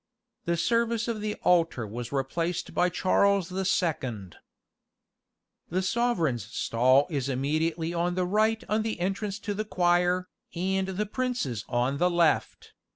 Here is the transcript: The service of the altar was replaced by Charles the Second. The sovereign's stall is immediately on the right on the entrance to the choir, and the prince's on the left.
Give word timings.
The 0.45 0.57
service 0.57 1.07
of 1.07 1.21
the 1.21 1.35
altar 1.43 1.85
was 1.85 2.11
replaced 2.11 2.73
by 2.73 2.89
Charles 2.89 3.49
the 3.49 3.63
Second. 3.65 4.37
The 5.69 5.83
sovereign's 5.83 6.43
stall 6.45 7.05
is 7.11 7.29
immediately 7.29 7.93
on 7.93 8.15
the 8.15 8.25
right 8.25 8.63
on 8.67 8.81
the 8.81 8.99
entrance 8.99 9.37
to 9.41 9.53
the 9.53 9.63
choir, 9.63 10.27
and 10.55 10.87
the 10.87 11.05
prince's 11.05 11.65
on 11.69 11.99
the 11.99 12.09
left. 12.09 12.73